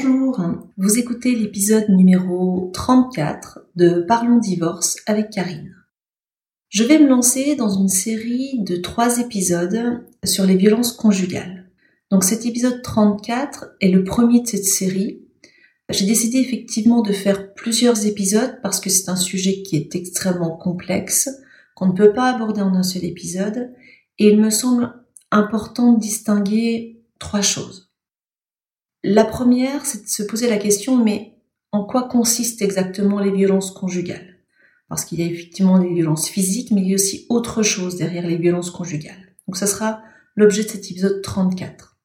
[0.00, 0.40] Bonjour,
[0.76, 5.74] vous écoutez l'épisode numéro 34 de Parlons divorce avec Karine.
[6.68, 11.68] Je vais me lancer dans une série de trois épisodes sur les violences conjugales.
[12.12, 15.26] Donc cet épisode 34 est le premier de cette série.
[15.88, 20.56] J'ai décidé effectivement de faire plusieurs épisodes parce que c'est un sujet qui est extrêmement
[20.56, 21.28] complexe,
[21.74, 23.72] qu'on ne peut pas aborder en un seul épisode,
[24.20, 24.94] et il me semble
[25.32, 27.87] important de distinguer trois choses.
[29.04, 31.36] La première, c'est de se poser la question, mais
[31.70, 34.38] en quoi consistent exactement les violences conjugales?
[34.88, 37.96] Parce qu'il y a effectivement des violences physiques, mais il y a aussi autre chose
[37.96, 39.34] derrière les violences conjugales.
[39.46, 40.02] Donc ça sera
[40.34, 41.96] l'objet de cet épisode 34.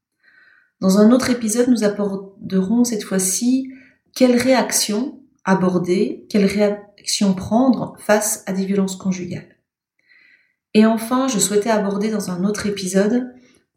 [0.81, 3.71] Dans un autre épisode, nous aborderons cette fois-ci
[4.13, 9.57] quelles réactions aborder, quelles réactions prendre face à des violences conjugales.
[10.73, 13.33] Et enfin, je souhaitais aborder dans un autre épisode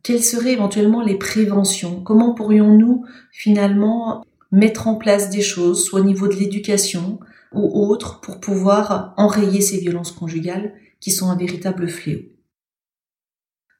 [0.06, 2.00] quelles seraient éventuellement les préventions?
[2.00, 7.18] Comment pourrions-nous finalement mettre en place des choses, soit au niveau de l'éducation
[7.52, 12.20] ou autre, pour pouvoir enrayer ces violences conjugales qui sont un véritable fléau?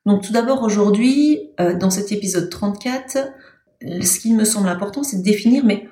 [0.05, 3.19] Donc tout d'abord aujourd'hui, euh, dans cet épisode 34,
[3.81, 5.89] ce qui me semble important, c'est de définir, mais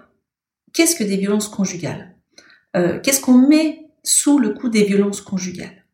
[0.73, 2.17] qu'est-ce que des violences conjugales?
[2.77, 5.85] Euh, Qu'est-ce qu'on met sous le coup des violences conjugales?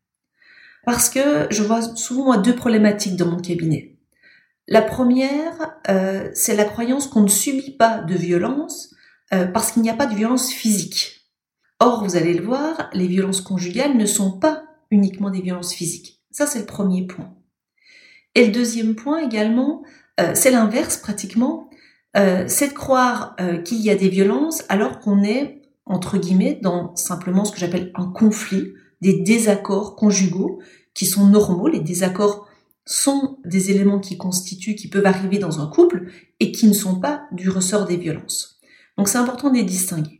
[0.83, 3.90] Parce que je vois souvent deux problématiques dans mon cabinet.
[4.71, 8.95] La première, euh, c'est la croyance qu'on ne subit pas de violence
[9.33, 11.29] euh, parce qu'il n'y a pas de violence physique.
[11.81, 16.23] Or, vous allez le voir, les violences conjugales ne sont pas uniquement des violences physiques.
[16.31, 17.35] Ça, c'est le premier point.
[18.33, 19.83] Et le deuxième point également,
[20.21, 21.69] euh, c'est l'inverse pratiquement,
[22.15, 27.45] c'est de croire qu'il y a des violences alors qu'on est, entre guillemets, dans simplement
[27.45, 30.59] ce que j'appelle un conflit, des désaccords conjugaux
[30.93, 32.49] qui sont normaux, les désaccords
[32.85, 36.99] sont des éléments qui constituent, qui peuvent arriver dans un couple et qui ne sont
[36.99, 38.59] pas du ressort des violences.
[38.97, 40.19] Donc c'est important de les distinguer.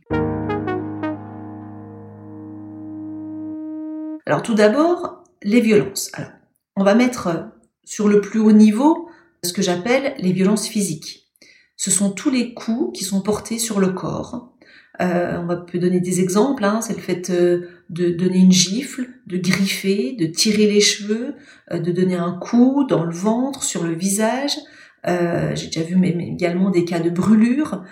[4.26, 6.10] Alors tout d'abord, les violences.
[6.14, 6.30] Alors,
[6.76, 7.50] on va mettre
[7.84, 9.08] sur le plus haut niveau
[9.42, 11.30] ce que j'appelle les violences physiques.
[11.76, 14.52] Ce sont tous les coups qui sont portés sur le corps,
[15.00, 18.52] euh, on va peut donner des exemples, hein, c'est le fait euh, de donner une
[18.52, 21.36] gifle, de griffer, de tirer les cheveux,
[21.70, 24.56] euh, de donner un coup dans le ventre, sur le visage.
[25.04, 27.82] J'ai déjà vu mais, également des cas de brûlure.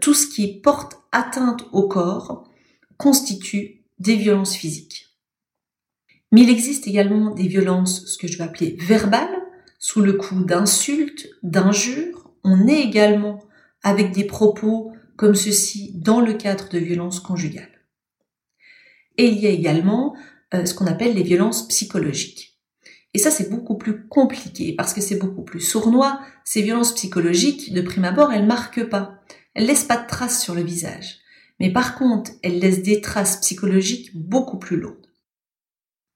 [0.00, 2.48] tout ce qui porte atteinte au corps
[2.96, 5.08] constitue des violences physiques.
[6.32, 9.38] Mais il existe également des violences, ce que je vais appeler verbales,
[9.78, 12.30] sous le coup d'insultes, d'injures.
[12.44, 13.40] On est également
[13.82, 17.77] avec des propos comme ceci dans le cadre de violences conjugales.
[19.18, 20.16] Et il y a également
[20.54, 22.58] euh, ce qu'on appelle les violences psychologiques.
[23.14, 26.20] Et ça, c'est beaucoup plus compliqué parce que c'est beaucoup plus sournois.
[26.44, 29.20] Ces violences psychologiques, de prime abord, elles marquent pas.
[29.54, 31.18] Elles laissent pas de traces sur le visage.
[31.58, 35.06] Mais par contre, elles laissent des traces psychologiques beaucoup plus lourdes.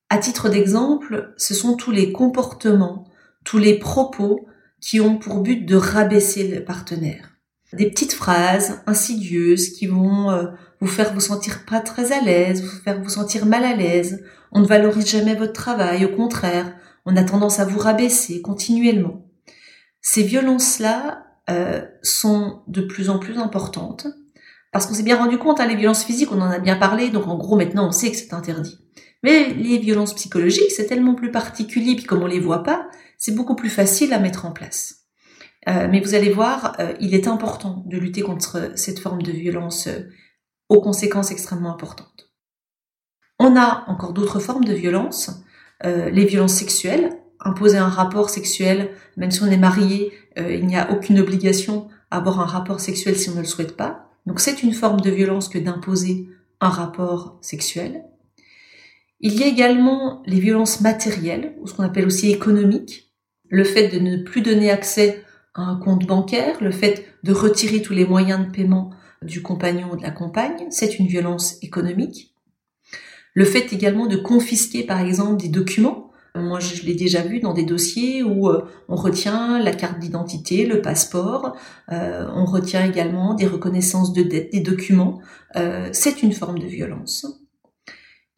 [0.08, 3.08] À titre d'exemple, ce sont tous les comportements,
[3.44, 4.46] tous les propos
[4.80, 7.32] qui ont pour but de rabaisser le partenaire
[7.72, 10.46] des petites phrases insidieuses qui vont euh,
[10.82, 14.24] vous faire vous sentir pas très à l'aise, vous faire vous sentir mal à l'aise.
[14.50, 16.74] On ne valorise jamais votre travail, au contraire,
[17.06, 19.24] on a tendance à vous rabaisser continuellement.
[20.00, 24.08] Ces violences-là euh, sont de plus en plus importantes
[24.72, 27.10] parce qu'on s'est bien rendu compte, hein, les violences physiques, on en a bien parlé,
[27.10, 28.80] donc en gros maintenant on sait que c'est interdit.
[29.22, 32.88] Mais les violences psychologiques, c'est tellement plus particulier, puis comme on les voit pas,
[33.18, 35.02] c'est beaucoup plus facile à mettre en place.
[35.68, 39.30] Euh, mais vous allez voir, euh, il est important de lutter contre cette forme de
[39.30, 40.00] violence euh,
[40.72, 42.32] aux conséquences extrêmement importantes.
[43.38, 45.30] On a encore d'autres formes de violence,
[45.84, 47.18] les violences sexuelles.
[47.44, 52.18] Imposer un rapport sexuel, même si on est marié, il n'y a aucune obligation à
[52.18, 54.10] avoir un rapport sexuel si on ne le souhaite pas.
[54.26, 56.28] Donc c'est une forme de violence que d'imposer
[56.60, 58.04] un rapport sexuel.
[59.18, 63.12] Il y a également les violences matérielles, ou ce qu'on appelle aussi économiques,
[63.48, 65.24] le fait de ne plus donner accès
[65.56, 68.90] un compte bancaire, le fait de retirer tous les moyens de paiement
[69.24, 72.34] du compagnon ou de la compagne, c'est une violence économique.
[73.34, 77.52] Le fait également de confisquer par exemple des documents, moi je l'ai déjà vu dans
[77.52, 81.56] des dossiers où euh, on retient la carte d'identité, le passeport,
[81.90, 85.20] euh, on retient également des reconnaissances de dettes, des documents,
[85.56, 87.26] euh, c'est une forme de violence.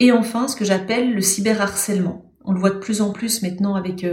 [0.01, 2.33] Et enfin ce que j'appelle le cyberharcèlement.
[2.45, 4.05] On le voit de plus en plus maintenant avec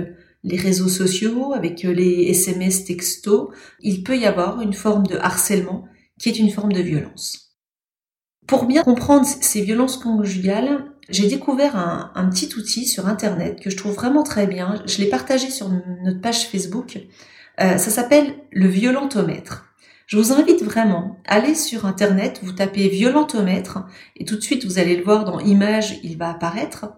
[0.43, 3.49] les réseaux sociaux, avec les SMS textos,
[3.81, 5.85] il peut y avoir une forme de harcèlement
[6.21, 7.57] qui est une forme de violence.
[8.47, 13.77] Pour bien comprendre ces violences conjugales, j'ai découvert un, petit outil sur Internet que je
[13.77, 14.81] trouve vraiment très bien.
[14.85, 15.69] Je l'ai partagé sur
[16.03, 16.99] notre page Facebook.
[17.59, 19.65] Euh, ça s'appelle le violentomètre.
[20.05, 23.85] Je vous invite vraiment à aller sur Internet, vous tapez violentomètre
[24.17, 26.93] et tout de suite vous allez le voir dans Images, il va apparaître.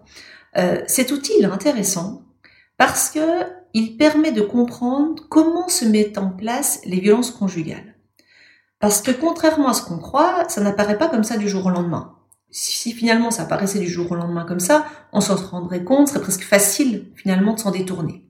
[0.56, 2.22] Euh, cet outil est intéressant
[2.76, 3.20] parce que
[3.72, 7.93] il permet de comprendre comment se mettent en place les violences conjugales.
[8.84, 11.70] Parce que contrairement à ce qu'on croit, ça n'apparaît pas comme ça du jour au
[11.70, 12.18] lendemain.
[12.50, 14.84] Si finalement ça apparaissait du jour au lendemain comme ça,
[15.14, 18.26] on s'en rendrait compte, serait presque facile finalement de s'en détourner.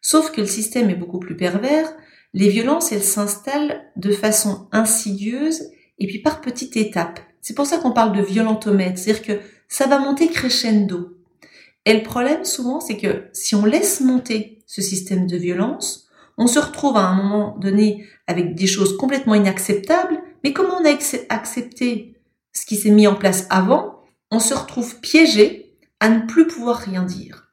[0.00, 1.92] Sauf que le système est beaucoup plus pervers,
[2.34, 5.60] les violences elles s'installent de façon insidieuse
[5.98, 7.18] et puis par petites étapes.
[7.40, 11.18] C'est pour ça qu'on parle de violentomètre, c'est-à-dire que ça va monter crescendo.
[11.84, 16.09] Et le problème souvent, c'est que si on laisse monter ce système de violence,
[16.40, 20.86] on se retrouve à un moment donné avec des choses complètement inacceptables, mais comme on
[20.86, 20.96] a
[21.28, 22.14] accepté
[22.54, 24.00] ce qui s'est mis en place avant,
[24.30, 27.50] on se retrouve piégé à ne plus pouvoir rien dire.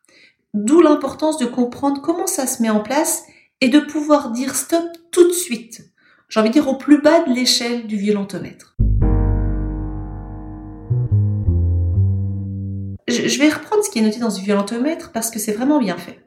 [0.54, 3.26] D'où l'importance de comprendre comment ça se met en place
[3.60, 5.82] et de pouvoir dire stop tout de suite.
[6.30, 8.78] J'ai envie de dire au plus bas de l'échelle du violentomètre.
[13.10, 15.98] je vais reprendre ce qui est noté dans ce violentomètre parce que c'est vraiment bien
[15.98, 16.27] fait.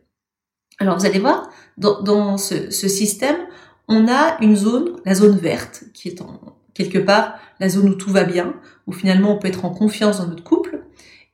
[0.80, 3.36] Alors vous allez voir, dans, ce, système,
[3.86, 7.94] on a une zone, la zone verte, qui est en, quelque part la zone où
[7.94, 10.82] tout va bien, où finalement on peut être en confiance dans notre couple,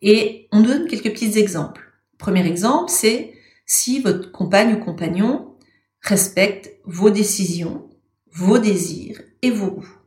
[0.03, 1.93] et on donne quelques petits exemples.
[2.19, 3.35] Premier exemple, c'est
[3.67, 5.55] si votre compagne ou compagnon
[6.01, 7.89] respecte vos décisions,
[8.33, 9.99] vos désirs et vos goûts.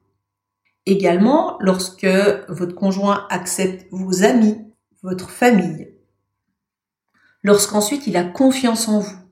[0.85, 2.07] Également, lorsque
[2.49, 4.57] votre conjoint accepte vos amis,
[5.01, 5.93] votre famille.
[7.41, 9.28] Lorsqu'ensuite il a confiance en vous.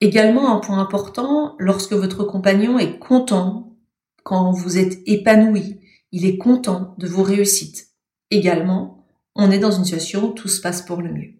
[0.00, 3.76] Également un point important, lorsque votre compagnon est content,
[4.22, 5.80] quand vous êtes épanoui,
[6.12, 7.88] il est content de vos réussites.
[8.30, 11.34] Également, on est dans une situation où tout se passe pour le mieux.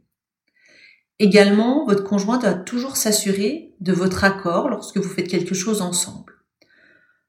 [1.18, 6.34] Également, votre conjoint doit toujours s'assurer de votre accord lorsque vous faites quelque chose ensemble.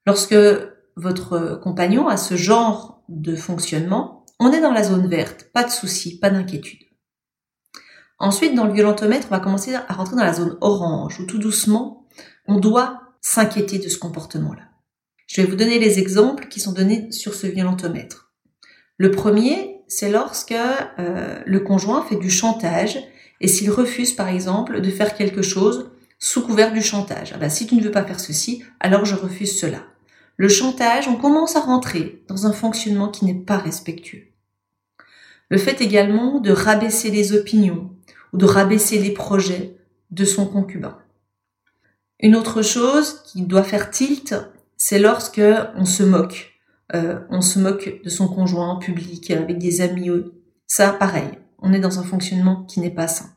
[0.06, 0.36] Lorsque
[0.96, 5.70] votre compagnon a ce genre de fonctionnement, on est dans la zone verte, pas de
[5.70, 6.91] soucis, pas d'inquiétude.
[8.22, 11.40] Ensuite, dans le violentomètre, on va commencer à rentrer dans la zone orange, où tout
[11.40, 12.06] doucement,
[12.48, 14.62] on doit s'inquiéter de ce comportement-là.
[15.26, 18.32] Je vais vous donner les exemples qui sont donnés sur ce violentomètre.
[18.98, 23.00] Le premier, c'est lorsque euh, le conjoint fait du chantage
[23.40, 25.90] et s'il refuse, par exemple, de faire quelque chose
[26.20, 27.32] sous couvert du chantage.
[27.34, 29.80] Ah ben, si tu ne veux pas faire ceci, alors je refuse cela.
[30.38, 34.28] Le chantage, on commence à rentrer dans un fonctionnement qui n'est pas respectueux.
[35.50, 37.90] Le fait également de rabaisser les opinions
[38.34, 39.78] ou de rabaisser les projets
[40.10, 40.98] de son concubin.
[42.20, 44.36] Une autre chose qui doit faire tilt,
[44.78, 45.42] c'est lorsque
[45.76, 46.60] on se moque.
[46.94, 50.10] Euh, on se moque de son conjoint en public avec des amis.
[50.68, 51.30] Ça, pareil,
[51.60, 53.32] on est dans un fonctionnement qui n'est pas sain.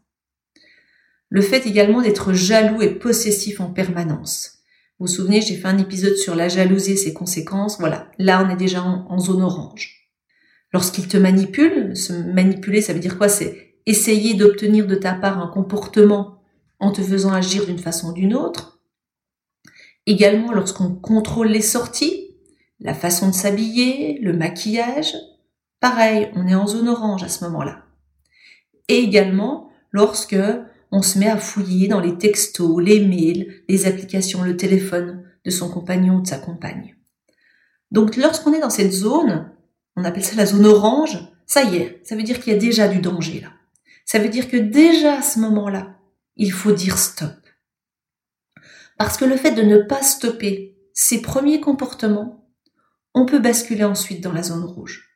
[1.30, 4.58] Le fait également d'être jaloux et possessif en permanence.
[4.98, 7.78] Vous vous souvenez, j'ai fait un épisode sur la jalousie et ses conséquences.
[7.78, 10.04] Voilà, là on est déjà en zone orange.
[10.74, 13.28] Lorsqu'il te manipule, se manipuler, ça veut dire quoi?
[13.28, 16.42] C'est essayer d'obtenir de ta part un comportement
[16.80, 18.80] en te faisant agir d'une façon ou d'une autre.
[20.06, 22.36] Également lorsqu'on contrôle les sorties,
[22.80, 25.14] la façon de s'habiller, le maquillage.
[25.80, 27.84] Pareil, on est en zone orange à ce moment-là.
[28.88, 30.36] Et également lorsque
[30.90, 35.50] on se met à fouiller dans les textos, les mails, les applications, le téléphone de
[35.50, 36.96] son compagnon ou de sa compagne.
[37.90, 39.50] Donc lorsqu'on est dans cette zone,
[39.96, 42.58] on appelle ça la zone orange, ça y est, ça veut dire qu'il y a
[42.58, 43.48] déjà du danger là.
[44.04, 45.98] Ça veut dire que déjà à ce moment-là,
[46.36, 47.34] il faut dire stop.
[48.98, 52.48] Parce que le fait de ne pas stopper ces premiers comportements,
[53.14, 55.08] on peut basculer ensuite dans la zone rouge.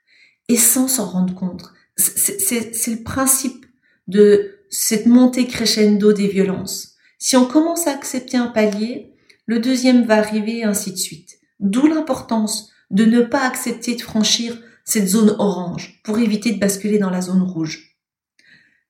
[0.49, 1.73] Et sans s'en rendre compte.
[1.97, 3.66] C'est le principe
[4.07, 6.97] de cette montée crescendo des violences.
[7.18, 9.14] Si on commence à accepter un palier,
[9.47, 11.38] le deuxième va arriver ainsi de suite.
[11.61, 16.99] D'où l'importance de ne pas accepter de franchir cette zone orange pour éviter de basculer
[16.99, 17.88] dans la zone rouge.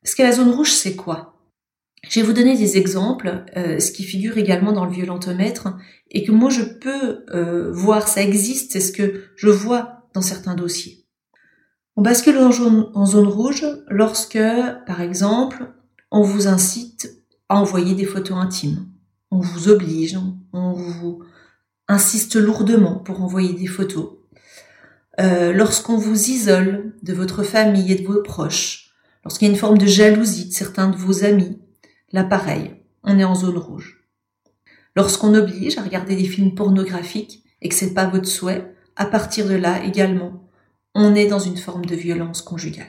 [0.08, 1.34] Parce que la zone rouge, c'est quoi?
[2.08, 5.76] Je vais vous donner des exemples, euh, ce qui figure également dans le violentomètre,
[6.10, 10.22] et que moi je peux euh, voir, ça existe, c'est ce que je vois dans
[10.22, 11.04] certains dossiers.
[11.94, 12.52] On bascule en
[13.04, 14.38] zone, rouge lorsque,
[14.86, 15.74] par exemple,
[16.10, 18.88] on vous incite à envoyer des photos intimes.
[19.30, 20.18] On vous oblige,
[20.54, 21.22] on vous
[21.86, 24.12] insiste lourdement pour envoyer des photos.
[25.20, 28.88] Euh, lorsqu'on vous isole de votre famille et de vos proches,
[29.25, 31.58] lorsqu'il y a une forme de jalousie de certains de vos amis,
[32.12, 34.04] là pareil, on est en zone rouge.
[34.96, 39.46] Lorsqu'on oblige à regarder des films pornographiques et que c'est pas votre souhait, à partir
[39.46, 40.48] de là également,
[40.94, 42.87] on est dans une forme de violence conjugale.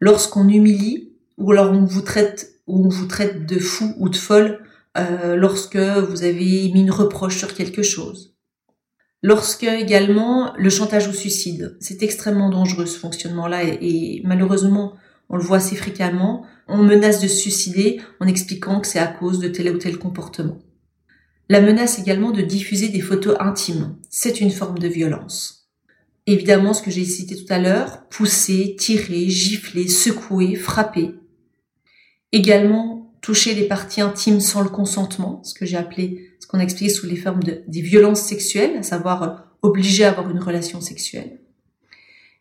[0.00, 4.16] Lorsqu'on humilie ou alors on vous traite ou on vous traite de fou ou de
[4.16, 4.64] folle
[4.96, 8.36] euh, lorsque vous avez mis une reproche sur quelque chose.
[9.22, 14.94] Lorsque également le chantage au suicide, c'est extrêmement dangereux ce fonctionnement-là et, malheureusement
[15.30, 19.06] on le voit assez fréquemment, on menace de se suicider en expliquant que c'est à
[19.06, 20.58] cause de tel ou tel comportement.
[21.50, 25.68] La menace également de diffuser des photos intimes, c'est une forme de violence.
[26.26, 31.14] Évidemment, ce que j'ai cité tout à l'heure, pousser, tirer, gifler, secouer, frapper.
[32.32, 36.62] Également, toucher les parties intimes sans le consentement, ce que j'ai appelé, ce qu'on a
[36.62, 40.42] expliqué sous les formes de, des violences sexuelles, à savoir euh, obliger à avoir une
[40.42, 41.40] relation sexuelle.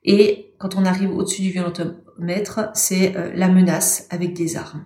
[0.05, 4.85] Et quand on arrive au-dessus du violentomètre, c'est euh, la menace avec des armes.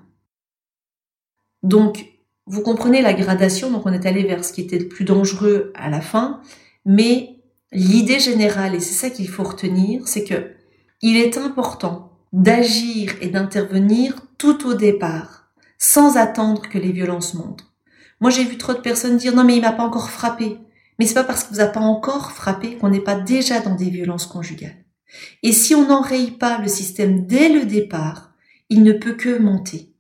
[1.62, 2.04] Donc,
[2.48, 5.72] vous comprenez la gradation, donc on est allé vers ce qui était le plus dangereux
[5.76, 6.42] à la fin,
[6.84, 7.36] mais
[7.72, 10.54] l'idée générale, et c'est ça qu'il faut retenir, c'est que
[11.04, 17.71] il est important d'agir et d'intervenir tout au départ, sans attendre que les violences montent.
[18.22, 20.60] Moi, j'ai vu trop de personnes dire non, mais il m'a pas encore frappé.
[21.00, 23.76] Mais c'est pas parce qu'il vous a pas encore frappé qu'on n'est pas déjà dans
[23.76, 24.86] des violences conjugales.
[25.44, 28.34] Et si on n'enraye pas le système dès le départ,
[28.70, 29.94] il ne peut que monter.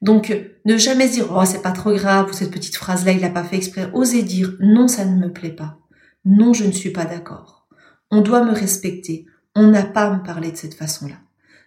[0.00, 0.32] Donc,
[0.64, 3.42] ne jamais dire, oh, c'est pas trop grave, ou cette petite phrase-là, il l'a pas
[3.42, 3.90] fait exprès.
[3.92, 5.78] Osez dire, non, ça ne me plaît pas.
[6.24, 7.66] Non, je ne suis pas d'accord.
[8.10, 9.26] On doit me respecter.
[9.56, 11.16] On n'a pas à me parler de cette façon-là.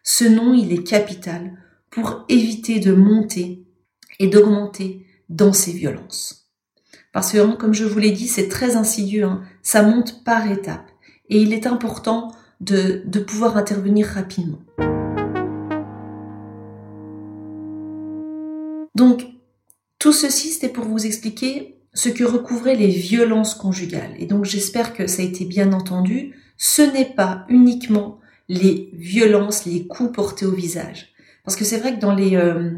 [0.04, 1.58] Ce nom, il est capital
[1.90, 3.66] pour éviter de monter
[4.20, 6.50] et d'augmenter dans ces violences.
[7.14, 9.42] Parce que, comme je vous l'ai dit, c'est très insidieux, hein.
[9.64, 10.90] ça monte par étapes.
[11.30, 14.60] Et il est important de, pouvoir intervenir rapidement.
[18.96, 19.26] Donc,
[20.00, 24.14] tout ceci, c'était pour vous expliquer ce que recouvraient les violences conjugales.
[24.20, 26.36] Et donc, j'espère que ça a été bien entendu.
[26.58, 31.14] Ce n'est pas uniquement les violences, les coups portés au visage.
[31.46, 32.72] Parce que c'est vrai que dans les, euh,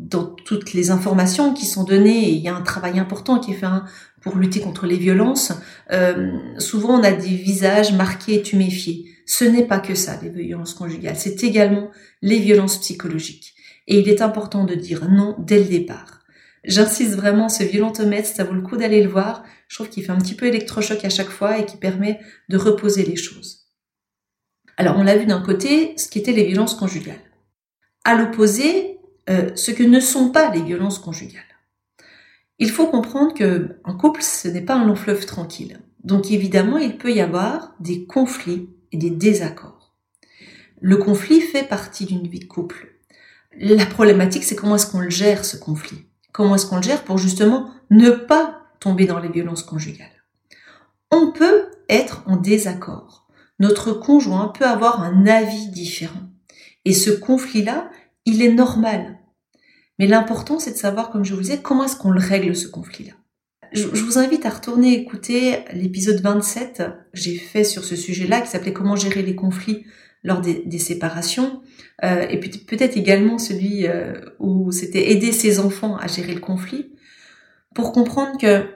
[0.00, 3.54] dans toutes les informations qui sont données, il y a un travail important qui est
[3.54, 3.84] fait hein,
[4.22, 5.52] pour lutter contre les violences.
[5.92, 9.04] Euh, souvent, on a des visages marqués et tuméfiés.
[9.26, 11.16] Ce n'est pas que ça, les violences conjugales.
[11.16, 11.90] C'est également
[12.22, 13.54] les violences psychologiques.
[13.86, 16.20] Et il est important de dire non dès le départ.
[16.64, 19.44] J'insiste vraiment, ce violentomètre, ça vaut le coup d'aller le voir.
[19.68, 22.56] Je trouve qu'il fait un petit peu électrochoc à chaque fois et qui permet de
[22.56, 23.66] reposer les choses.
[24.76, 27.20] Alors, on l'a vu d'un côté, ce qui était les violences conjugales.
[28.04, 28.89] À l'opposé,
[29.30, 31.42] euh, ce que ne sont pas les violences conjugales.
[32.58, 35.80] Il faut comprendre que un couple, ce n'est pas un long fleuve tranquille.
[36.04, 39.94] Donc évidemment, il peut y avoir des conflits et des désaccords.
[40.80, 42.88] Le conflit fait partie d'une vie de couple.
[43.56, 46.06] La problématique, c'est comment est-ce qu'on le gère, ce conflit?
[46.32, 50.24] Comment est-ce qu'on le gère pour justement ne pas tomber dans les violences conjugales?
[51.10, 53.28] On peut être en désaccord.
[53.58, 56.20] Notre conjoint peut avoir un avis différent.
[56.84, 57.90] Et ce conflit-là,
[58.24, 59.19] il est normal.
[60.00, 62.66] Mais l'important, c'est de savoir, comme je vous disais, comment est-ce qu'on le règle, ce
[62.66, 63.12] conflit-là.
[63.72, 68.72] Je, vous invite à retourner écouter l'épisode 27 j'ai fait sur ce sujet-là, qui s'appelait
[68.72, 69.84] Comment gérer les conflits
[70.24, 71.60] lors des, séparations,
[72.02, 76.94] euh, et peut-être également celui euh, où c'était aider ses enfants à gérer le conflit,
[77.74, 78.70] pour comprendre que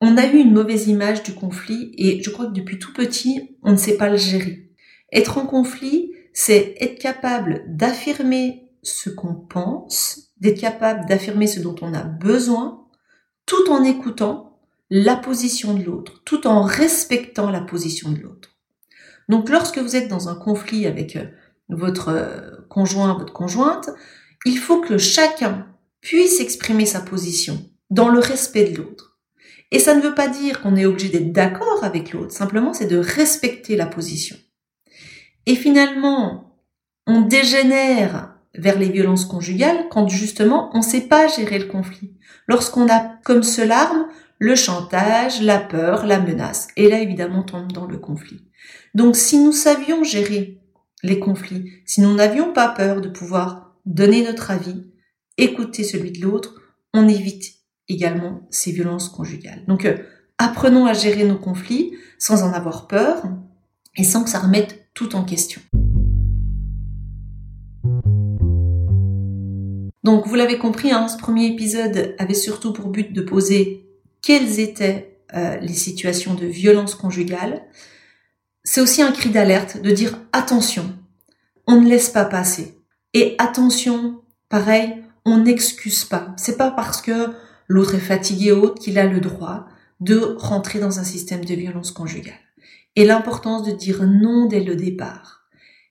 [0.00, 3.58] on a eu une mauvaise image du conflit, et je crois que depuis tout petit,
[3.62, 4.70] on ne sait pas le gérer.
[5.12, 11.76] Être en conflit, c'est être capable d'affirmer ce qu'on pense, d'être capable d'affirmer ce dont
[11.80, 12.86] on a besoin,
[13.46, 14.58] tout en écoutant
[14.90, 18.50] la position de l'autre, tout en respectant la position de l'autre.
[19.28, 21.26] Donc lorsque vous êtes dans un conflit avec euh,
[21.68, 23.90] votre euh, conjoint, votre conjointe,
[24.44, 25.66] il faut que chacun
[26.00, 29.18] puisse exprimer sa position dans le respect de l'autre.
[29.72, 32.86] Et ça ne veut pas dire qu'on est obligé d'être d'accord avec l'autre, simplement c'est
[32.86, 34.36] de respecter la position.
[35.46, 36.60] Et finalement,
[37.06, 42.14] on dégénère vers les violences conjugales quand justement on ne sait pas gérer le conflit.
[42.48, 44.06] Lorsqu'on a comme seule arme
[44.38, 46.68] le chantage, la peur, la menace.
[46.76, 48.44] Et là, évidemment, on tombe dans le conflit.
[48.94, 50.60] Donc si nous savions gérer
[51.02, 54.90] les conflits, si nous n'avions pas peur de pouvoir donner notre avis,
[55.38, 56.54] écouter celui de l'autre,
[56.92, 57.54] on évite
[57.88, 59.64] également ces violences conjugales.
[59.66, 59.96] Donc euh,
[60.38, 63.22] apprenons à gérer nos conflits sans en avoir peur
[63.96, 65.60] et sans que ça remette tout en question.
[70.06, 73.88] Donc vous l'avez compris, hein, ce premier épisode avait surtout pour but de poser
[74.22, 77.64] quelles étaient euh, les situations de violence conjugale,
[78.62, 80.94] c'est aussi un cri d'alerte de dire attention,
[81.66, 82.78] on ne laisse pas passer.
[83.14, 86.36] Et attention, pareil, on n'excuse pas.
[86.36, 87.32] C'est pas parce que
[87.66, 89.66] l'autre est fatigué ou autre qu'il a le droit
[89.98, 92.34] de rentrer dans un système de violence conjugale.
[92.94, 95.48] Et l'importance de dire non dès le départ.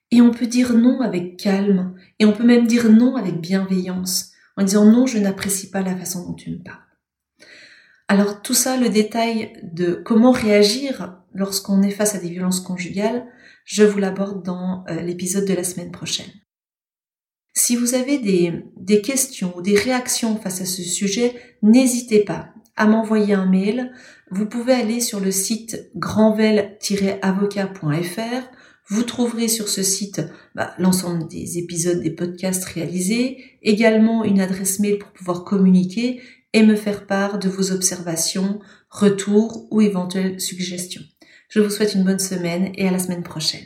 [0.10, 4.32] Et on peut dire non avec calme, et on peut même dire non avec bienveillance.
[4.58, 6.80] en disant non, je n'apprécie pas la façon dont tu me parles.
[8.08, 13.26] Alors tout ça, le détail de comment réagir lorsqu'on est face à des violences conjugales,
[13.66, 16.32] je vous l'aborde dans euh, l'épisode de la semaine prochaine.
[17.54, 22.50] Si vous avez des, des questions ou des réactions face à ce sujet, n'hésitez pas
[22.76, 23.92] à m'envoyer un mail.
[24.30, 28.55] Vous pouvez aller sur le site grandvel-avocat.fr.
[28.88, 30.22] Vous trouverez sur ce site
[30.54, 36.22] bah, l'ensemble des épisodes des podcasts réalisés, également une adresse mail pour pouvoir communiquer
[36.54, 41.02] et me faire part de vos observations, retours ou éventuelles suggestions.
[41.50, 43.66] Je vous souhaite une bonne semaine et à la semaine prochaine.